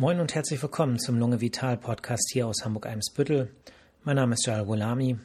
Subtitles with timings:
[0.00, 3.50] Moin und herzlich willkommen zum Lunge Vital Podcast hier aus Hamburg-Eimsbüttel.
[4.04, 5.18] Mein Name ist Jal Gulami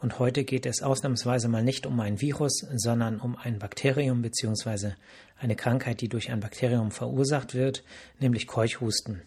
[0.00, 4.92] und heute geht es ausnahmsweise mal nicht um ein Virus, sondern um ein Bakterium bzw.
[5.40, 7.82] eine Krankheit, die durch ein Bakterium verursacht wird,
[8.20, 9.22] nämlich Keuchhusten.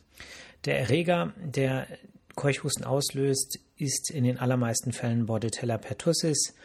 [0.63, 1.85] Der Erreger, der
[2.35, 6.55] Keuchhusten auslöst, ist in den allermeisten Fällen Bordetella pertussis,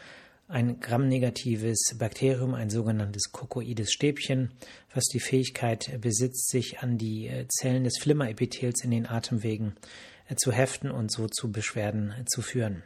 [0.47, 4.51] ein gramnegatives Bakterium, ein sogenanntes kokoides Stäbchen,
[4.93, 9.75] was die Fähigkeit besitzt, sich an die äh, Zellen des Flimmerepithels in den Atemwegen
[10.27, 12.83] äh, zu heften und so zu Beschwerden äh, zu führen.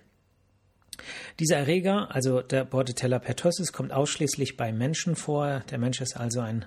[1.39, 5.63] Dieser Erreger, also der Bordetella pertussis, kommt ausschließlich bei Menschen vor.
[5.69, 6.65] Der Mensch ist also ein,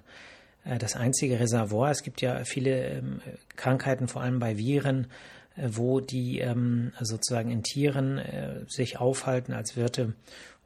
[0.79, 1.91] das einzige Reservoir.
[1.91, 3.21] Es gibt ja viele ähm,
[3.57, 5.09] Krankheiten, vor allem bei Viren,
[5.57, 8.21] wo die ähm, sozusagen in Tieren
[8.69, 10.15] sich aufhalten als Wirte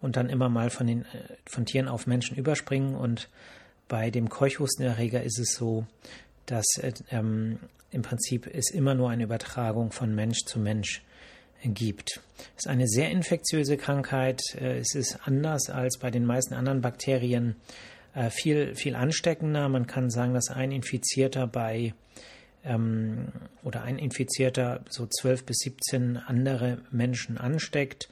[0.05, 2.95] und dann immer mal von, den, äh, von Tieren auf Menschen überspringen.
[2.95, 3.31] Und
[3.89, 5.87] bei dem Keuchhustenerreger ist es so,
[6.47, 7.59] dass äh, ähm,
[7.91, 11.03] im Prinzip es immer nur eine Übertragung von Mensch zu Mensch
[11.65, 12.21] gibt.
[12.57, 14.43] Es ist eine sehr infektiöse Krankheit.
[14.61, 17.57] Äh, es ist anders als bei den meisten anderen Bakterien
[18.31, 19.69] viel, viel ansteckender.
[19.69, 21.95] Man kann sagen, dass ein Infizierter bei
[22.63, 23.33] ähm,
[23.65, 28.09] oder ein Infizierter so 12 bis 17 andere Menschen ansteckt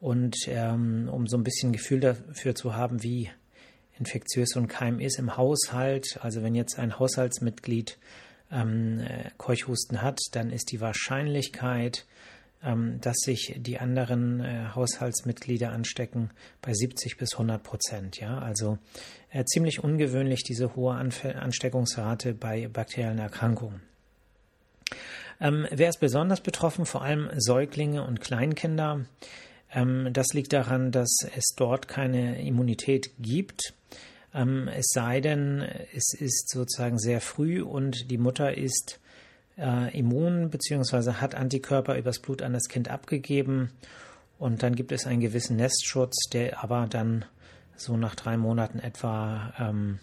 [0.00, 3.30] und ähm, um so ein bisschen Gefühl dafür zu haben, wie
[3.98, 7.98] infektiös so ein Keim ist im Haushalt, also wenn jetzt ein Haushaltsmitglied
[8.50, 12.06] ähm, äh, Keuchhusten hat, dann ist die Wahrscheinlichkeit,
[12.62, 16.30] ähm, dass sich die anderen äh, Haushaltsmitglieder anstecken,
[16.62, 18.18] bei 70 bis 100 Prozent.
[18.18, 18.78] Ja, also
[19.30, 23.80] äh, ziemlich ungewöhnlich diese hohe Anf Ansteckungsrate bei bakteriellen Erkrankungen.
[25.40, 26.86] Ähm, wer ist besonders betroffen?
[26.86, 29.04] Vor allem Säuglinge und Kleinkinder.
[29.72, 33.74] Ähm, das liegt daran, dass es dort keine Immunität gibt.
[34.34, 35.62] Ähm, es sei denn,
[35.94, 39.00] es ist sozusagen sehr früh und die Mutter ist
[39.58, 41.14] äh, immun bzw.
[41.14, 43.70] hat Antikörper übers Blut an das Kind abgegeben.
[44.38, 47.24] Und dann gibt es einen gewissen Nestschutz, der aber dann
[47.76, 49.98] so nach drei Monaten etwa ähm,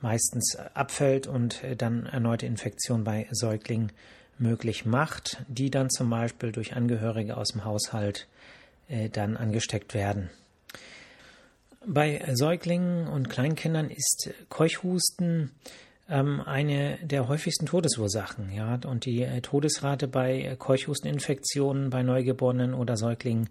[0.00, 3.90] meistens abfällt und dann erneute Infektion bei Säuglingen
[4.38, 8.28] möglich macht, die dann zum Beispiel durch Angehörige aus dem Haushalt
[8.88, 10.30] äh, dann angesteckt werden.
[11.86, 15.52] Bei Säuglingen und Kleinkindern ist Keuchhusten
[16.08, 18.52] ähm, eine der häufigsten Todesursachen.
[18.52, 18.78] Ja?
[18.86, 23.48] Und die äh, Todesrate bei Keuchhusteninfektionen bei Neugeborenen oder Säuglingen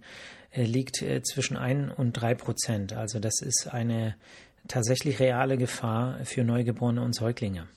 [0.52, 2.94] äh, liegt zwischen 1 und 3 Prozent.
[2.94, 4.16] Also das ist eine
[4.68, 7.68] tatsächlich reale Gefahr für Neugeborene und Säuglinge.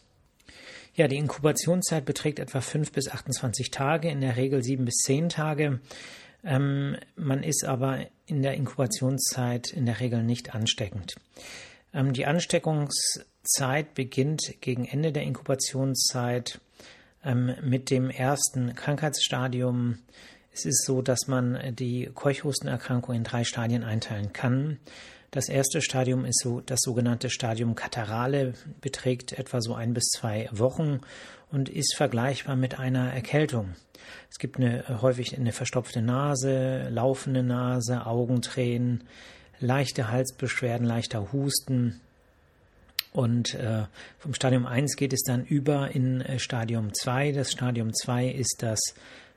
[0.94, 5.28] Ja, die Inkubationszeit beträgt etwa 5 bis 28 Tage, in der Regel 7 bis 10
[5.28, 5.80] Tage.
[6.44, 11.16] Ähm, man ist aber in der Inkubationszeit in der Regel nicht ansteckend.
[11.92, 16.60] Ähm, die Ansteckungszeit beginnt gegen Ende der Inkubationszeit
[17.24, 19.98] ähm, mit dem ersten Krankheitsstadium.
[20.52, 24.78] Es ist so, dass man die Keuchhustenerkrankung in drei Stadien einteilen kann.
[25.30, 30.48] Das erste Stadium ist so das sogenannte Stadium Katarale, beträgt etwa so ein bis zwei
[30.50, 31.00] Wochen
[31.52, 33.76] und ist vergleichbar mit einer Erkältung.
[34.28, 39.04] Es gibt eine, häufig eine verstopfte Nase, laufende Nase, Augentränen,
[39.60, 42.00] leichte Halsbeschwerden, leichter Husten.
[43.12, 43.84] Und äh,
[44.18, 47.32] vom Stadium 1 geht es dann über in äh, Stadium 2.
[47.32, 48.80] Das Stadium 2 ist das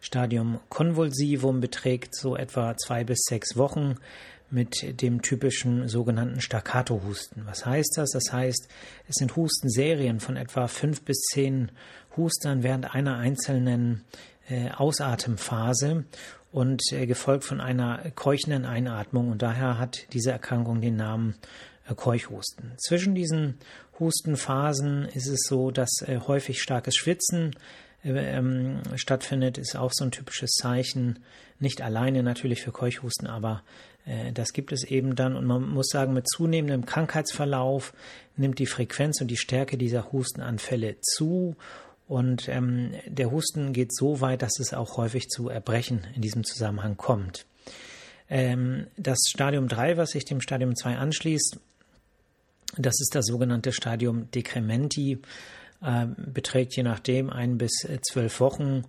[0.04, 3.96] Stadium Convulsivum, beträgt so etwa zwei bis sechs Wochen
[4.53, 7.46] mit dem typischen sogenannten Staccato-Husten.
[7.46, 8.12] Was heißt das?
[8.12, 8.68] Das heißt,
[9.08, 11.72] es sind Hustenserien von etwa fünf bis zehn
[12.16, 14.03] Hustern während einer einzelnen
[14.47, 16.06] äh, Ausatemphase
[16.52, 21.36] und äh, gefolgt von einer keuchenden Einatmung und daher hat diese Erkrankung den Namen
[21.90, 22.74] äh, Keuchhusten.
[22.78, 23.56] Zwischen diesen
[24.00, 27.56] Hustenphasen ist es so, dass äh, häufig starkes Schwitzen
[28.03, 31.19] äh, ähm, stattfindet, ist auch so ein typisches Zeichen,
[31.59, 33.63] nicht alleine natürlich für Keuchhusten, aber
[34.34, 37.94] das gibt es eben dann und man muss sagen, mit zunehmendem Krankheitsverlauf
[38.36, 41.56] nimmt die Frequenz und die Stärke dieser Hustenanfälle zu
[42.08, 46.44] und ähm, der Husten geht so weit, dass es auch häufig zu Erbrechen in diesem
[46.44, 47.45] Zusammenhang kommt.
[48.30, 51.60] Ähm, das Stadium 3, was sich dem Stadium 2 anschließt,
[52.77, 55.22] das ist das sogenannte Stadium Decrementi,
[55.81, 58.83] äh, beträgt je nachdem ein bis zwölf Wochen.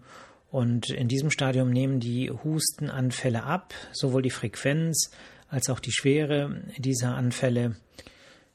[0.55, 5.11] Und in diesem Stadium nehmen die Hustenanfälle ab, sowohl die Frequenz
[5.49, 7.75] als auch die Schwere dieser Anfälle.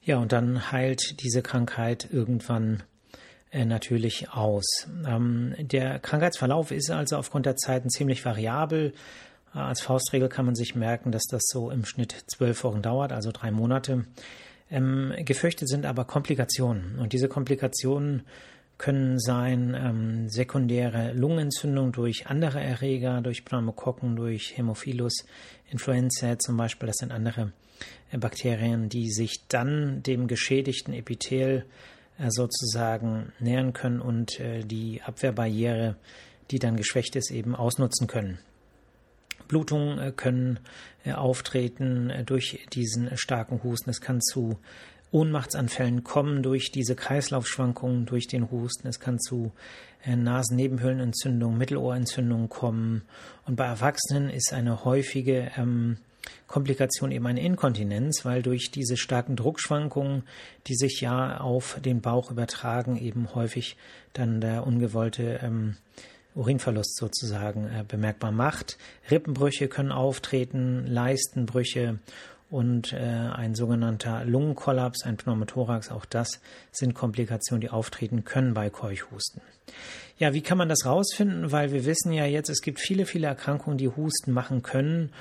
[0.00, 2.84] Ja, und dann heilt diese Krankheit irgendwann
[3.50, 4.88] äh, natürlich aus.
[5.06, 8.94] Ähm, der Krankheitsverlauf ist also aufgrund der Zeiten ziemlich variabel.
[9.54, 13.12] Äh, als Faustregel kann man sich merken, dass das so im Schnitt zwölf Wochen dauert,
[13.12, 14.06] also drei Monate.
[14.70, 16.98] Ähm, gefürchtet sind aber Komplikationen.
[16.98, 18.22] Und diese Komplikationen
[18.80, 25.26] können sein ähm, sekundäre Lungenentzündung durch andere Erreger, durch Pneumokokken, durch Hämophilus
[25.70, 26.86] influenzae zum Beispiel.
[26.86, 27.52] Das sind andere
[28.10, 31.66] äh, Bakterien, die sich dann dem geschädigten Epithel
[32.18, 35.96] äh, sozusagen nähern können und äh, die Abwehrbarriere,
[36.50, 38.38] die dann geschwächt ist, eben ausnutzen können.
[39.46, 40.58] Blutungen äh, können
[41.04, 43.90] äh, auftreten äh, durch diesen starken Husten.
[43.90, 44.58] Es kann zu
[45.12, 48.88] Ohnmachtsanfällen kommen durch diese Kreislaufschwankungen, durch den Husten.
[48.88, 49.52] Es kann zu
[50.04, 53.02] äh, Nasennebenhöhlenentzündungen, Mittelohrentzündungen kommen.
[53.46, 55.98] Und bei Erwachsenen ist eine häufige ähm,
[56.46, 60.24] Komplikation eben eine Inkontinenz, weil durch diese starken Druckschwankungen,
[60.66, 63.76] die sich ja auf den Bauch übertragen, eben häufig
[64.12, 65.76] dann der ungewollte ähm,
[66.34, 68.78] Urinverlust sozusagen äh, bemerkbar macht.
[69.10, 71.98] Rippenbrüche können auftreten, Leistenbrüche
[72.50, 76.40] und äh, ein sogenannter Lungenkollaps, ein Pneumothorax, auch das
[76.72, 79.40] sind Komplikationen, die auftreten können bei Keuchhusten.
[80.18, 81.52] Ja, wie kann man das rausfinden?
[81.52, 85.12] Weil wir wissen ja jetzt, es gibt viele, viele Erkrankungen, die Husten machen können.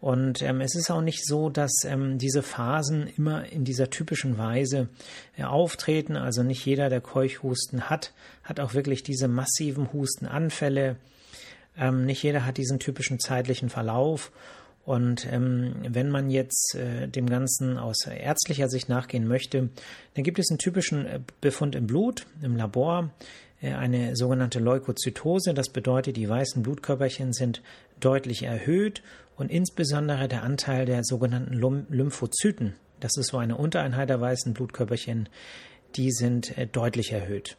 [0.00, 4.38] Und ähm, es ist auch nicht so, dass ähm, diese Phasen immer in dieser typischen
[4.38, 4.88] Weise
[5.36, 6.16] äh, auftreten.
[6.16, 8.12] Also nicht jeder, der Keuchhusten hat,
[8.44, 10.96] hat auch wirklich diese massiven Hustenanfälle.
[11.76, 14.32] Ähm, nicht jeder hat diesen typischen zeitlichen Verlauf.
[14.88, 19.68] Und ähm, wenn man jetzt äh, dem Ganzen aus ärztlicher Sicht nachgehen möchte,
[20.14, 23.10] dann gibt es einen typischen äh, Befund im Blut, im Labor,
[23.60, 25.52] äh, eine sogenannte Leukozytose.
[25.52, 27.60] Das bedeutet, die weißen Blutkörperchen sind
[28.00, 29.02] deutlich erhöht
[29.36, 35.28] und insbesondere der Anteil der sogenannten Lymphozyten, das ist so eine Untereinheit der weißen Blutkörperchen,
[35.96, 37.58] die sind äh, deutlich erhöht.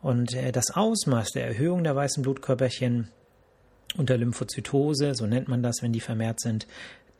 [0.00, 3.10] Und äh, das Ausmaß der Erhöhung der weißen Blutkörperchen
[3.96, 6.66] unter Lymphozytose, so nennt man das, wenn die vermehrt sind,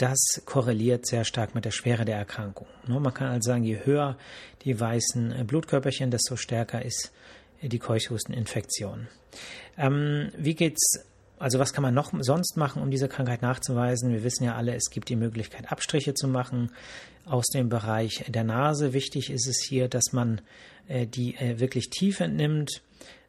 [0.00, 2.66] das korreliert sehr stark mit der Schwere der Erkrankung.
[2.86, 4.16] Ne, man kann also sagen, je höher
[4.64, 7.12] die weißen äh, Blutkörperchen, desto stärker ist
[7.60, 9.08] äh, die Keuchhusteninfektion.
[9.76, 11.04] Ähm, wie geht's?
[11.38, 14.12] Also was kann man noch sonst machen, um diese Krankheit nachzuweisen?
[14.12, 16.70] Wir wissen ja alle, es gibt die Möglichkeit, Abstriche zu machen
[17.24, 18.92] aus dem Bereich der Nase.
[18.92, 20.42] Wichtig ist es hier, dass man
[20.88, 22.82] äh, die äh, wirklich tief entnimmt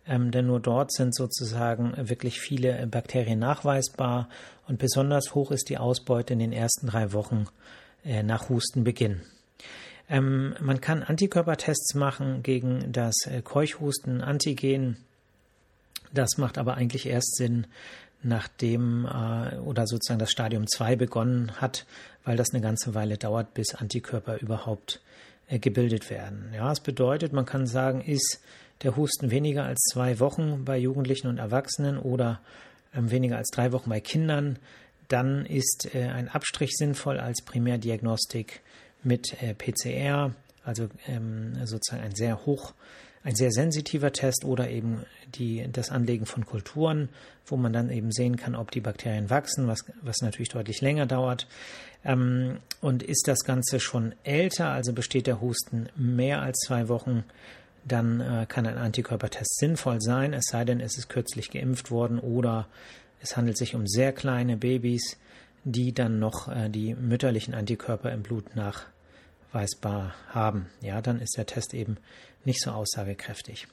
[0.08, 4.30] ähm, denn nur dort sind sozusagen wirklich viele Bakterien nachweisbar
[4.68, 7.46] und besonders hoch ist die Ausbeute in den ersten drei Wochen
[8.04, 9.22] äh, nach Hustenbeginn.
[10.10, 14.98] Ähm, man kann Antikörpertests machen gegen das äh, Keuchhusten-Antigen.
[16.14, 17.68] Das macht aber eigentlich erst Sinn,
[18.24, 21.86] nachdem äh, oder sozusagen das Stadium 2 begonnen hat,
[22.26, 25.02] weil das eine ganze Weile dauert, bis Antikörper überhaupt
[25.48, 26.52] äh, gebildet werden.
[26.54, 28.42] Ja, es bedeutet, man kann sagen, ist
[28.84, 32.42] der Husten weniger als zwei Wochen bei Jugendlichen und Erwachsenen oder
[32.96, 34.58] ähm, weniger als drei Wochen bei Kindern,
[35.08, 38.62] dann ist äh, ein Abstrich sinnvoll als Primärdiagnostik
[39.04, 40.34] mit äh, PCR,
[40.64, 42.74] also ähm, sozusagen ein sehr hoch,
[43.24, 45.06] ein sehr sensitiver Test oder eben
[45.36, 47.10] die, das Anlegen von Kulturen,
[47.46, 51.06] wo man dann eben sehen kann, ob die Bakterien wachsen, was, was natürlich deutlich länger
[51.06, 51.48] dauert.
[52.04, 57.24] Ähm, und ist das Ganze schon älter, also besteht der Husten mehr als zwei Wochen,
[57.84, 62.20] dann äh, kann ein Antikörpertest sinnvoll sein, es sei denn, es ist kürzlich geimpft worden
[62.20, 62.68] oder
[63.22, 65.18] es handelt sich um sehr kleine Babys,
[65.64, 70.68] die dann noch äh, die mütterlichen Antikörper im Blut nachweisbar haben.
[70.82, 71.98] Ja, dann ist der Test eben
[72.46, 73.68] nicht so aussagekräftig.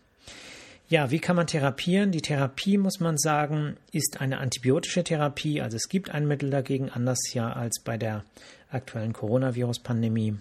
[0.90, 2.12] Ja, wie kann man therapieren?
[2.12, 5.61] Die Therapie, muss man sagen, ist eine antibiotische Therapie.
[5.61, 8.25] Also es gibt ein Mittel dagegen, anders ja als bei der
[8.71, 10.38] aktuellen Coronavirus-Pandemie.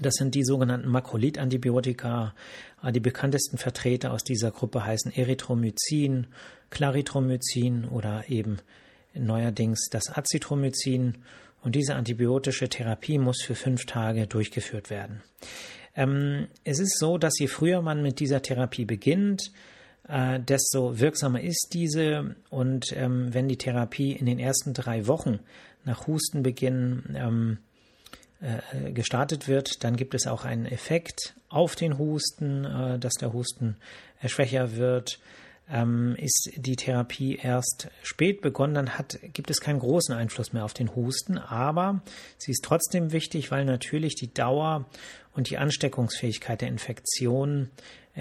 [0.00, 2.34] Das sind die sogenannten Makrolid-Antibiotika.
[2.80, 6.26] Ah, die bekanntesten Vertreter aus dieser Gruppe heißen Erythromycin,
[6.70, 8.58] Claritromycin oder eben
[9.14, 11.18] neuerdings das Azithromycin.
[11.62, 15.22] Und diese antibiotische Therapie muss für fünf Tage durchgeführt werden.
[15.94, 19.50] Ähm, es ist so, dass je früher man mit dieser Therapie beginnt,
[20.06, 22.36] äh, desto wirksamer ist diese.
[22.50, 25.40] Und ähm, wenn die Therapie in den ersten drei Wochen
[25.84, 27.58] nach Hustenbeginn ähm,
[28.42, 33.32] äh, gestartet wird, dann gibt es auch einen Effekt auf den Husten, äh, dass der
[33.32, 33.76] Husten
[34.20, 35.20] äh, schwächer wird.
[35.70, 40.66] Ähm, ist die Therapie erst spät begonnen, dann hat, gibt es keinen großen Einfluss mehr
[40.66, 42.02] auf den Husten, aber
[42.36, 44.84] sie ist trotzdem wichtig, weil natürlich die Dauer
[45.34, 47.70] und die Ansteckungsfähigkeit der Infektion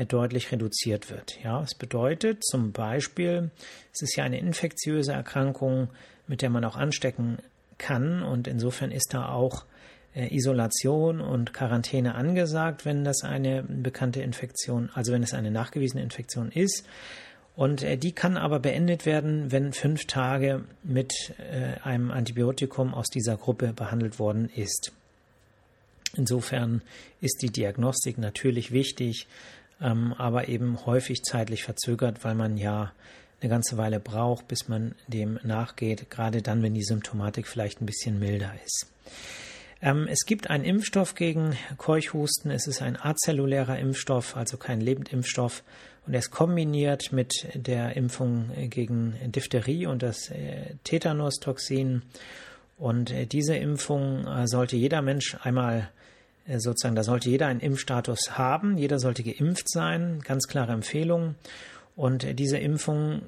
[0.07, 1.37] deutlich reduziert wird.
[1.43, 3.51] Ja, es bedeutet zum Beispiel,
[3.93, 5.89] es ist ja eine infektiöse Erkrankung,
[6.27, 7.37] mit der man auch anstecken
[7.77, 9.74] kann und insofern ist da auch äh,
[10.15, 16.51] Isolation und Quarantäne angesagt, wenn das eine bekannte Infektion, also wenn es eine nachgewiesene Infektion
[16.51, 16.85] ist.
[17.55, 23.07] Und äh, die kann aber beendet werden, wenn fünf Tage mit äh, einem Antibiotikum aus
[23.07, 24.91] dieser Gruppe behandelt worden ist.
[26.17, 26.81] Insofern
[27.21, 29.27] ist die Diagnostik natürlich wichtig.
[29.81, 32.93] ähm, aber eben häufig zeitlich verzögert, weil man ja
[33.41, 37.85] eine ganze Weile braucht, bis man dem nachgeht, gerade dann, wenn die Symptomatik vielleicht ein
[37.85, 38.87] bisschen milder ist.
[39.81, 42.51] Ähm, es gibt einen Impfstoff gegen Keuchhusten.
[42.51, 45.63] Es ist ein azellulärer Impfstoff, also kein Lebendimpfstoff.
[46.05, 52.03] Und er ist kombiniert mit der Impfung gegen Diphtherie und das äh, Tetanus-Toxin.
[52.77, 55.89] Und äh, diese Impfung äh, sollte jeder Mensch einmal
[56.47, 58.77] sozusagen, da sollte jeder einen Impfstatus haben.
[58.77, 60.21] Jeder sollte geimpft sein.
[60.23, 61.33] Ganz klare Empfehlung.
[61.95, 63.23] Und diese Impfung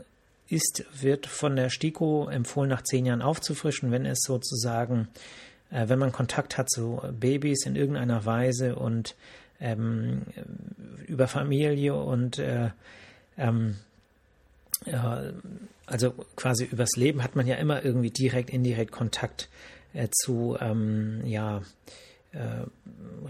[0.50, 5.08] ist, wird von der STIKO empfohlen, nach zehn Jahren aufzufrischen, wenn es sozusagen
[5.72, 9.16] äh, wenn man Kontakt hat zu Babys in irgendeiner Weise und
[9.60, 10.24] ähm,
[11.08, 12.70] über Familie und äh,
[13.38, 13.78] ähm,
[14.86, 15.24] ja,
[15.86, 19.50] also quasi übers Leben hat man ja immer irgendwie direkt, indirekt Kontakt
[19.94, 21.62] äh, zu ähm, ja, äh,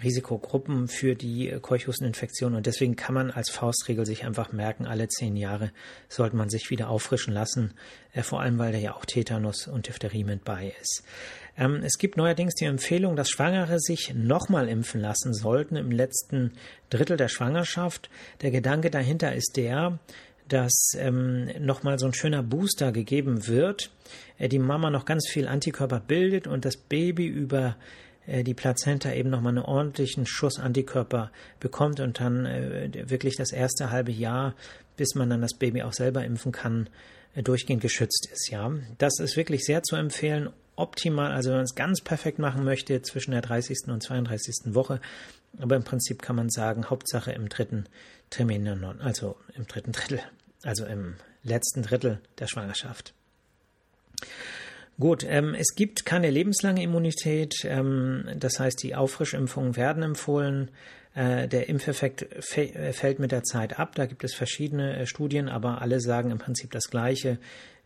[0.03, 5.35] Risikogruppen für die Keuchhusteninfektion und deswegen kann man als Faustregel sich einfach merken, alle zehn
[5.35, 5.71] Jahre
[6.07, 7.73] sollte man sich wieder auffrischen lassen,
[8.13, 11.03] äh, vor allem weil da ja auch Tetanus und Diphtherie mit bei ist.
[11.57, 16.53] Ähm, es gibt neuerdings die Empfehlung, dass Schwangere sich nochmal impfen lassen sollten im letzten
[16.89, 18.09] Drittel der Schwangerschaft.
[18.41, 19.99] Der Gedanke dahinter ist der,
[20.47, 23.91] dass ähm, nochmal so ein schöner Booster gegeben wird,
[24.37, 29.11] äh, die Mama noch ganz viel Antikörper bildet und das Baby über äh, die Plazenta
[29.11, 34.53] eben nochmal einen ordentlichen Schuss Antikörper bekommt und dann äh, wirklich das erste halbe Jahr,
[34.97, 36.89] bis man dann das Baby auch selber impfen kann,
[37.35, 38.49] äh, durchgehend geschützt ist.
[38.49, 42.63] Ja, das ist wirklich sehr zu empfehlen optimal, also wenn man es ganz perfekt machen
[42.63, 43.87] möchte, zwischen der 30.
[43.87, 44.75] und 32.
[44.75, 45.01] Woche.
[45.59, 47.85] Aber im Prinzip kann man sagen, Hauptsache im dritten
[48.29, 50.21] Trimester, also im dritten Drittel,
[50.63, 53.13] also im letzten Drittel der Schwangerschaft.
[54.99, 60.71] Gut, ähm, es gibt keine lebenslange Immunität, ähm, das heißt, die Auffrischimpfungen werden empfohlen.
[61.13, 63.93] Äh, der Impfeffekt fällt mit der Zeit ab.
[63.93, 67.37] Da gibt es verschiedene äh, Studien, aber alle sagen im Prinzip das Gleiche.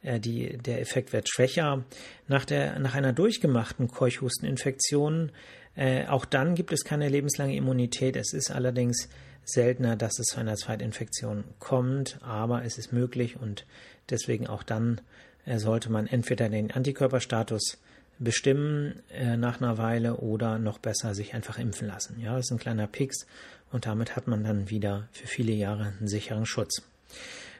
[0.04, 1.84] Äh, die, der Effekt wird schwächer.
[2.30, 5.34] Nach, der, nach einer durchgemachten Keuchhusteninfektion,
[5.76, 8.16] äh, auch dann gibt es keine lebenslange Immunität.
[8.16, 9.10] Es ist allerdings
[9.44, 13.66] seltener, dass es zu einer Zweitinfektion kommt, aber es ist möglich und
[14.10, 17.78] deswegen auch dann äh, sollte man entweder den Antikörperstatus
[18.20, 22.20] bestimmen äh, nach einer Weile oder noch besser sich einfach impfen lassen.
[22.20, 23.26] Ja, das ist ein kleiner Pix
[23.72, 26.84] und damit hat man dann wieder für viele Jahre einen sicheren Schutz.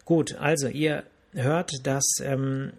[0.06, 2.74] Gut, also ihr hört, dass ähm,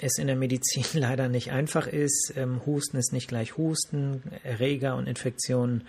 [0.00, 2.32] es in der Medizin leider nicht einfach ist.
[2.36, 5.86] Ähm, Husten ist nicht gleich Husten, Erreger und Infektionen.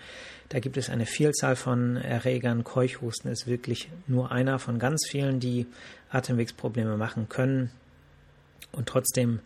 [0.50, 2.64] Da gibt es eine Vielzahl von Erregern.
[2.64, 5.66] Keuchhusten ist wirklich nur einer von ganz vielen, die
[6.10, 7.70] Atemwegsprobleme machen können.
[8.72, 9.40] Und trotzdem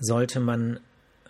[0.00, 0.80] sollte man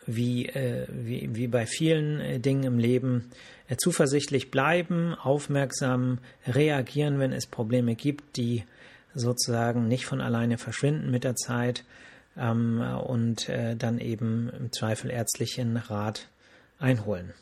[0.06, 3.30] wie, äh, wie, wie bei vielen äh, Dingen im Leben
[3.68, 8.64] äh, zuversichtlich bleiben, aufmerksam reagieren, wenn es Probleme gibt, die
[9.14, 11.84] sozusagen nicht von alleine verschwinden mit der Zeit
[12.36, 16.28] ähm, und äh, dann eben im Zweifel ärztlichen Rat
[16.78, 17.32] einholen.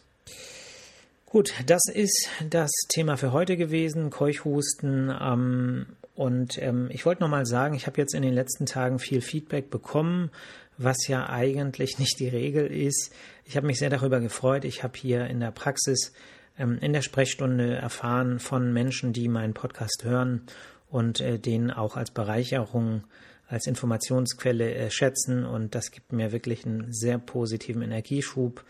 [1.26, 5.10] Gut, das ist das Thema für heute gewesen, Keuchhusten.
[5.18, 9.20] Ähm, und ähm, ich wollte nochmal sagen, ich habe jetzt in den letzten Tagen viel
[9.20, 10.30] Feedback bekommen,
[10.76, 13.12] was ja eigentlich nicht die Regel ist.
[13.44, 14.64] Ich habe mich sehr darüber gefreut.
[14.64, 16.12] Ich habe hier in der Praxis
[16.58, 20.42] ähm, in der Sprechstunde erfahren von Menschen, die meinen Podcast hören
[20.90, 23.04] und äh, den auch als Bereicherung,
[23.48, 25.46] als Informationsquelle äh, schätzen.
[25.46, 28.64] Und das gibt mir wirklich einen sehr positiven Energieschub.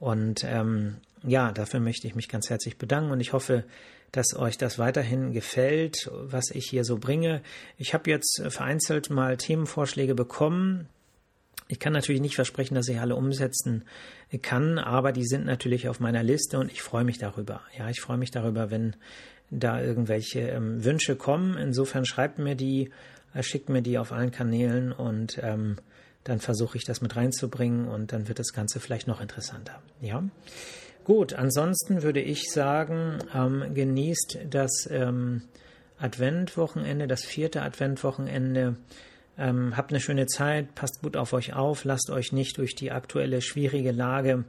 [0.00, 3.64] Und ähm, ja, dafür möchte ich mich ganz herzlich bedanken und ich hoffe,
[4.12, 7.42] dass euch das weiterhin gefällt, was ich hier so bringe.
[7.76, 10.88] Ich habe jetzt vereinzelt mal Themenvorschläge bekommen.
[11.68, 13.84] Ich kann natürlich nicht versprechen, dass ich alle umsetzen
[14.42, 17.60] kann, aber die sind natürlich auf meiner Liste und ich freue mich darüber.
[17.78, 18.96] Ja, ich freue mich darüber, wenn
[19.50, 21.56] da irgendwelche ähm, Wünsche kommen.
[21.56, 22.90] Insofern schreibt mir die,
[23.34, 25.76] äh, schickt mir die auf allen Kanälen und ähm,
[26.24, 29.80] dann versuche ich das mit reinzubringen und dann wird das Ganze vielleicht noch interessanter.
[30.00, 30.22] Ja.
[31.10, 35.42] Gut, ansonsten würde ich sagen, ähm, genießt das ähm,
[35.98, 38.76] Adventwochenende, das vierte Adventwochenende.
[39.36, 42.92] Ähm, habt eine schöne Zeit, passt gut auf euch auf, lasst euch nicht durch die
[42.92, 44.44] aktuelle schwierige Lage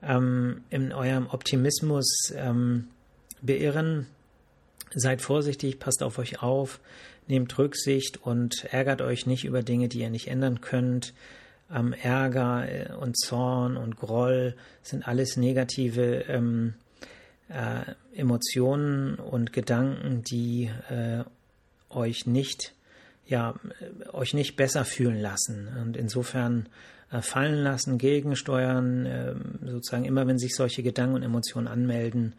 [0.00, 2.06] ähm, in eurem Optimismus
[2.36, 2.86] ähm,
[3.42, 4.06] beirren.
[4.94, 6.78] Seid vorsichtig, passt auf euch auf,
[7.26, 11.14] nehmt Rücksicht und ärgert euch nicht über Dinge, die ihr nicht ändern könnt.
[11.72, 16.74] Ähm, Ärger äh, und Zorn und Groll sind alles negative ähm,
[17.48, 21.24] äh, Emotionen und Gedanken, die äh,
[21.90, 22.74] euch nicht
[23.26, 26.68] ja äh, euch nicht besser fühlen lassen und insofern
[27.10, 29.34] äh, fallen lassen, gegensteuern, äh,
[29.64, 32.34] sozusagen immer wenn sich solche Gedanken und Emotionen anmelden,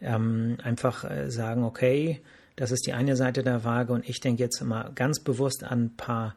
[0.00, 2.20] ähm, einfach äh, sagen, okay,
[2.56, 5.84] das ist die eine Seite der Waage und ich denke jetzt immer ganz bewusst an
[5.84, 6.34] ein paar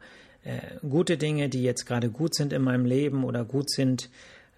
[0.88, 4.08] gute Dinge, die jetzt gerade gut sind in meinem Leben oder gut sind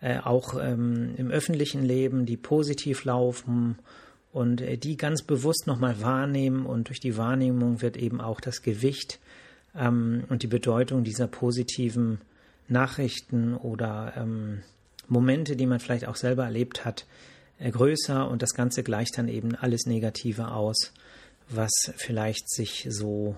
[0.00, 3.78] äh, auch ähm, im öffentlichen Leben, die positiv laufen
[4.32, 8.62] und äh, die ganz bewusst nochmal wahrnehmen und durch die Wahrnehmung wird eben auch das
[8.62, 9.20] Gewicht
[9.76, 12.20] ähm, und die Bedeutung dieser positiven
[12.68, 14.62] Nachrichten oder ähm,
[15.08, 17.06] Momente, die man vielleicht auch selber erlebt hat,
[17.58, 20.92] äh, größer und das Ganze gleicht dann eben alles Negative aus
[21.48, 23.36] was vielleicht sich so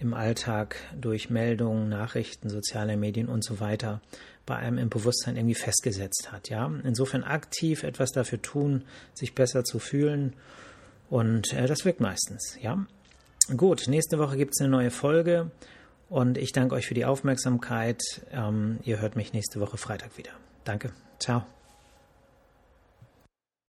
[0.00, 4.00] im Alltag durch Meldungen, Nachrichten, soziale Medien und so weiter
[4.46, 6.48] bei einem im Bewusstsein irgendwie festgesetzt hat.
[6.48, 10.34] Ja, insofern aktiv etwas dafür tun, sich besser zu fühlen
[11.10, 12.56] und äh, das wirkt meistens.
[12.60, 12.84] Ja,
[13.56, 13.86] gut.
[13.88, 15.50] Nächste Woche gibt es eine neue Folge
[16.08, 18.00] und ich danke euch für die Aufmerksamkeit.
[18.32, 20.32] Ähm, ihr hört mich nächste Woche Freitag wieder.
[20.64, 20.92] Danke.
[21.18, 21.44] Ciao.